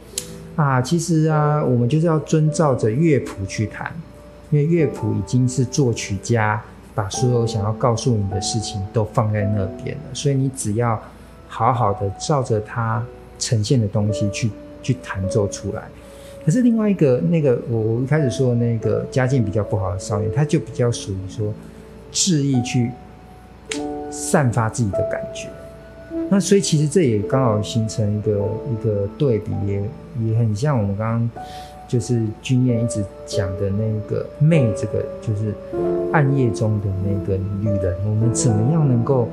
[0.56, 3.92] 啊，其实啊，我们就是要遵照着乐谱去弹，
[4.50, 6.62] 因为乐谱已经是作曲家。
[6.94, 11.00] 把所有想要告诉你的事情都放在那边了，所以你只要
[11.46, 13.00] 好好的照着它
[13.38, 14.50] 呈现的东西去
[14.82, 15.84] 去弹奏出来。
[16.48, 21.52] 可是另外一个那个我我一开始说的那个家境比较不好的少年，他就比较属于说
[22.10, 22.90] 恣意去
[24.10, 25.50] 散发自己的感觉。
[26.30, 28.30] 那所以其实这也刚好形成一个
[28.72, 29.82] 一个对比，也
[30.24, 31.30] 也很像我们刚刚。
[31.86, 35.54] 就是君燕一直讲的那个媚，这个就是
[36.12, 37.94] 暗夜中的那个女人。
[38.04, 39.26] 我们怎么样能够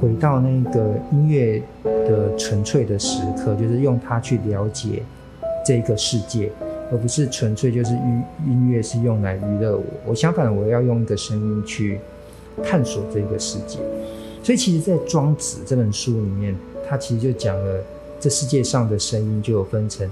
[0.00, 3.54] 回到那个音乐的纯粹的时刻？
[3.54, 5.02] 就是用它去了解
[5.64, 6.50] 这个世界，
[6.90, 9.84] 而不是纯粹就是音音乐是用来娱乐我。
[10.06, 11.98] 我相反，我要用一个声音去
[12.62, 13.78] 探索这个世界。
[14.42, 16.56] 所以，其实，在《庄子》这本书里面，
[16.88, 17.80] 它其实就讲了
[18.18, 20.08] 这世界上的声音就有分成。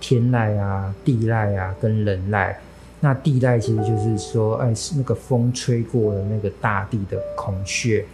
[0.00, 2.54] 天籁啊，地籁啊，跟人籁。
[3.00, 8.04] 那地籁其实就是说，哎，那个风吹过了那个大地的孔穴，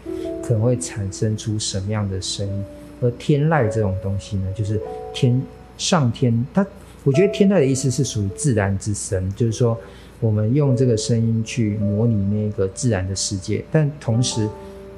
[0.43, 2.65] 可能会产生出什么样的声音。
[3.01, 4.81] 而天籁这种东西呢，就是
[5.13, 5.41] 天
[5.77, 6.67] 上天，它
[7.05, 9.79] 我觉得天籁的意思是属于自然之声，就是说
[10.21, 14.49] 我们用这个声音去模拟那个自然的世界，但同时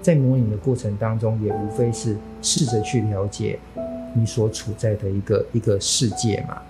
[0.00, 3.58] 在模拟的过程当中，也无非是试着去了解。
[4.14, 6.60] 你所处在的一个一个世界嘛，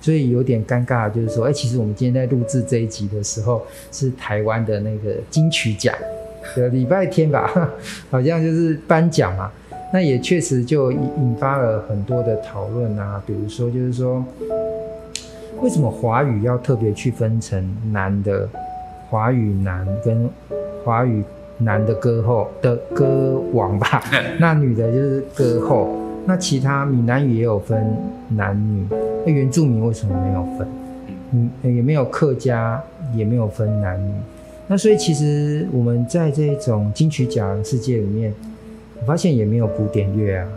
[0.00, 5.94] 所以有点尴尬，就是说，哎、其实我们今天在录制这一集的时候，是台湾的那个金曲奖
[6.56, 7.70] 的礼拜天吧，
[8.10, 9.50] 好像就是颁奖嘛。
[9.92, 14.24] 那也确实就引发了很多的讨论啊，比如说，就是说，
[15.60, 18.48] 为什么华语要特别去分成男的
[19.08, 20.28] 华语男跟
[20.84, 21.24] 华语
[21.58, 24.02] 男的歌后的歌王吧？
[24.38, 25.96] 那女的就是歌后。
[26.26, 27.82] 那其他闽南语也有分
[28.28, 28.86] 男女，
[29.26, 30.68] 那原住民为什么没有分？
[31.32, 32.80] 嗯，也没有客家，
[33.16, 34.12] 也没有分男女。
[34.68, 38.32] 那所以其实我们在这种金曲奖世界里面，
[39.00, 40.48] 我发现也没有古典乐啊，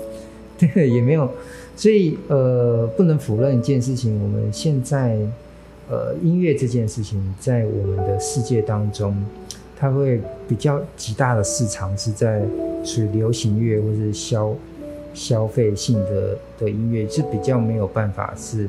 [0.58, 1.30] 对，也没有。
[1.76, 5.18] 所以呃，不能否认一件事情，我们现在
[5.88, 9.16] 呃音乐这件事情，在我们的世界当中，
[9.76, 12.42] 它会比较极大的市场是在
[12.84, 14.54] 属于流行乐或是消。
[15.12, 18.68] 消费性的的音乐是比较没有办法是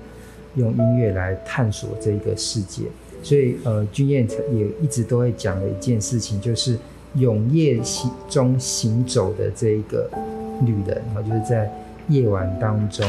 [0.56, 2.86] 用音乐来探索这个世界，
[3.22, 6.76] 所以呃，君燕也一直都会讲的一件事情，就是
[7.16, 10.10] 永夜行中行走的这一个
[10.62, 11.70] 女人，然后就是在
[12.08, 13.06] 夜晚当中，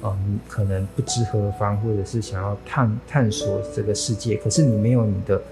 [0.00, 5.42] 呃，你可能不知何方，或者是想要探探索这个世界，可是你没有你的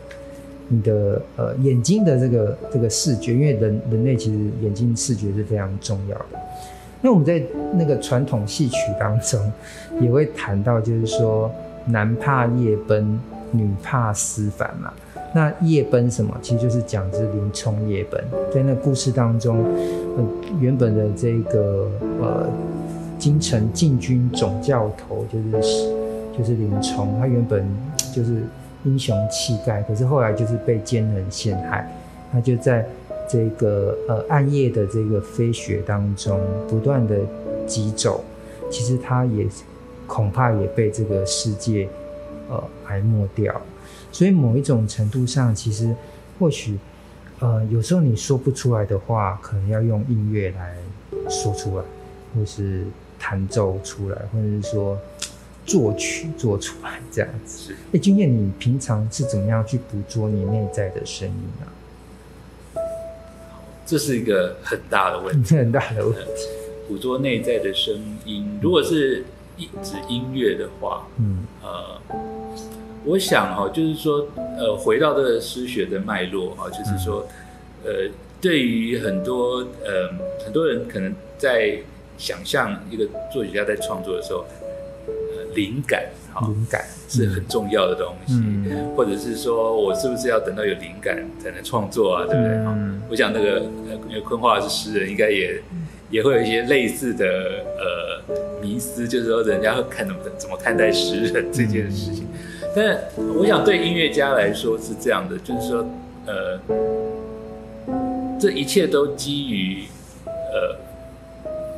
[0.69, 6.41] 你的呃眼睛的这个这个视觉，因为人人类其实眼睛视觉是非常重要的。
[7.01, 7.43] 那我们在
[7.75, 9.53] 那个传统戏曲当中，
[10.01, 11.51] 也会谈到，就是说
[11.87, 13.21] 男怕夜奔，
[13.51, 14.93] 女怕思返嘛。
[15.35, 16.37] 那夜奔什么？
[16.43, 18.23] 其实就是讲这林冲夜奔。
[18.53, 19.65] 在那故事当中，
[20.17, 20.25] 呃，
[20.61, 22.49] 原本的这个呃
[23.19, 25.73] 京城禁军总教头就是
[26.37, 27.67] 就是林冲，他原本
[28.15, 28.43] 就是
[28.85, 31.91] 英雄气概，可是后来就是被奸人陷害，
[32.33, 32.87] 他就在。
[33.29, 37.17] 这个呃暗夜的这个飞雪当中不断的
[37.67, 38.23] 疾走，
[38.69, 39.47] 其实他也
[40.07, 41.89] 恐怕也被这个世界
[42.51, 43.59] 呃埋没掉。
[44.13, 45.93] 所以某一种程度上，其实
[46.39, 46.79] 或许，
[47.41, 50.77] 呃，有时候你说不出来的话，可能要用音乐来
[51.29, 51.85] 说出来，
[52.35, 52.85] 或是
[53.19, 54.99] 弹奏出来，或者是说
[55.65, 57.75] 作曲做出来这样子。
[57.93, 61.73] 哎，君燕，你平常是怎么样去捕捉你内在的声音啊？
[63.87, 66.49] 这是一个很大的问题， 很大的问题。
[66.89, 67.95] 捕捉内在的声
[68.25, 69.25] 音，如果是
[69.57, 72.01] 一指音乐的话，嗯，呃，
[73.05, 74.27] 我想哈，就是说，
[74.59, 77.27] 呃，回到这个诗学的脉络哦，就是说，
[77.85, 80.09] 呃，对于很多呃
[80.45, 81.79] 很多人可能在
[82.17, 84.45] 想象一个作曲家在创作的时候，
[85.07, 86.05] 呃，灵感。
[86.47, 92.25] 灵感是很重要的东西，嗯、或者是说我是不是要等到有灵感才能创作啊？
[92.25, 92.55] 对不对？
[92.55, 93.61] 嗯、我想那个
[94.09, 95.61] 因为昆华是诗人，应该也
[96.09, 97.27] 也会有一些类似的
[97.77, 102.27] 呃迷思，就是说人家会看怎么怎么看待诗人这件事情。
[102.75, 105.87] 嗯、但我想对音乐家来说是这样的，就是说
[106.27, 106.59] 呃，
[108.41, 109.85] 这一切都基于
[110.27, 110.77] 呃。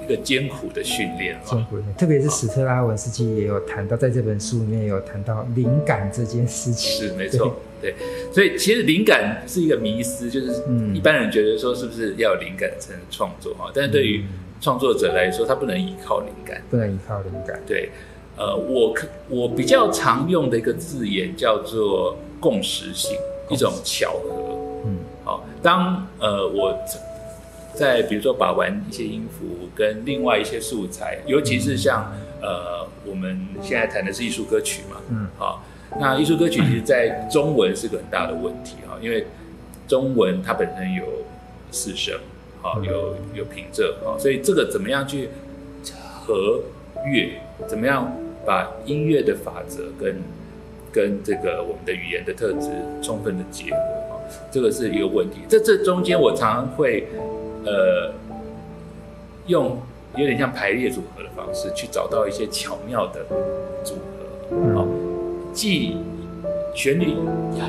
[0.02, 7.08] 一个艰苦的训练，艰苦的，特别是史特拉文斯基也有谈到，在这本书里面也有谈到灵感这件事情。
[7.08, 7.94] 是没错，对，
[8.30, 13.72] 所以其实灵感是一个迷思，就是一般人觉得说是不是要有灵感才能创作哈？
[13.74, 14.22] 但是对于
[14.60, 17.58] 创作者来说，他不能依靠灵感，不能依靠灵感。
[17.66, 17.88] 对，
[18.36, 18.94] 呃，我
[19.28, 23.16] 我比较常用的一个字眼叫做共识性，
[23.50, 24.56] 一种巧合。
[24.86, 26.78] 嗯，好，当呃我。
[27.76, 32.08] 在比如说把玩一些音符跟另外一些素材，尤其是像
[32.40, 35.60] 呃我们现在谈的是艺术歌曲嘛，嗯，好，
[35.98, 39.26] 那艺术歌曲其实在中文是个很大的问题哈，因为
[39.88, 41.02] 中文它本身有
[41.72, 42.16] 四声，
[42.62, 45.30] 好，有有平仄，好，所以这个怎么样去
[46.24, 46.60] 和
[47.12, 48.16] 乐，怎么样
[48.46, 50.16] 把音乐的法则跟
[50.92, 52.70] 跟这个我们的语言的特质
[53.02, 53.78] 充分的结合，
[54.10, 54.20] 哈，
[54.50, 55.40] 这个是一个问题。
[55.48, 57.06] 这这中间我常常会。
[57.66, 58.12] 呃，
[59.46, 59.78] 用
[60.16, 63.24] 有点像排列组合的方式去找到一些巧妙的
[63.82, 64.86] 组合，好，
[65.54, 65.96] 既
[66.74, 67.14] 旋律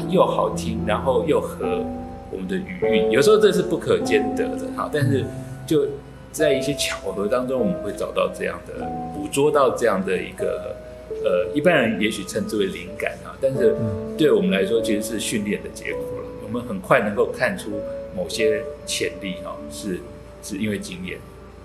[0.10, 1.82] 又好听，然后又和
[2.30, 5.24] 我们的语韵，有时候这是不可兼得的，哈，但是
[5.66, 5.88] 就
[6.34, 8.86] 在一些巧合当中，我们会找到这样的，
[9.26, 10.76] 捕捉到这样的一个，
[11.24, 13.76] 呃，一般人也许称之为灵感啊，但是
[14.16, 17.72] 对我们来说，其实是训练的结果了，我们很快能够看出。
[18.16, 20.00] 某些潜力啊，是
[20.42, 21.18] 是因为经验，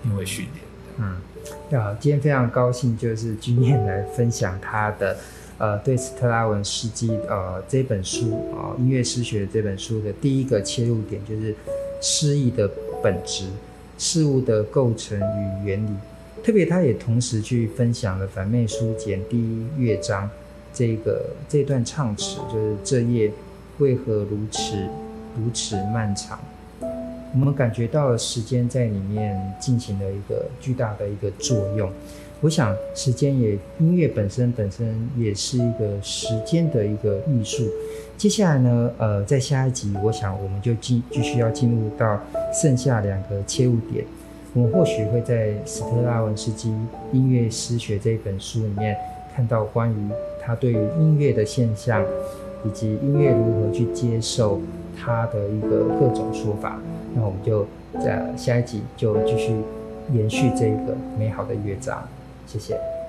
[0.03, 0.65] 因为训练。
[0.97, 5.15] 嗯，好，今天非常高兴，就是君燕来分享他的
[5.59, 11.55] 呃对斯特拉文斯基呃这本书啊、呃、音乐诗学这本书的第一个切入点，就是
[12.01, 12.69] 诗意的
[13.01, 13.45] 本质、
[13.97, 15.89] 事物的构成与原理。
[16.43, 20.29] 特别，他也同时去分享了反妹书简第一乐章
[20.73, 23.31] 这个这段唱词，就是这夜
[23.77, 24.75] 为何如此。
[25.33, 26.37] 如此漫长，
[27.33, 31.89] 我们感觉到了时间在里面进行了一个巨大的一个作用。
[32.41, 37.63] 我想，时间也音乐本身本身也是一个时间的一个艺术。
[38.17, 42.21] 接下来呢，呃，在下一集，我想我们就继继续要进入到
[42.51, 44.03] 剩下两个切入点。
[44.53, 46.73] 我们或许会在斯特拉文斯基
[47.13, 48.95] 音乐诗学这一本书里面
[49.35, 50.09] 看到关于
[50.41, 52.03] 他对于音乐的现象，
[52.65, 54.59] 以及音乐如何去接受。
[55.03, 56.79] 他的一个各种说法，
[57.15, 59.55] 那我们就在下一集就继续
[60.11, 62.07] 延续这个美好的乐章，
[62.45, 63.00] 谢谢。